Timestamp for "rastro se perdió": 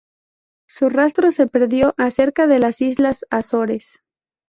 0.89-1.93